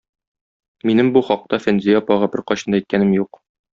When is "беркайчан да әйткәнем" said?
2.37-3.13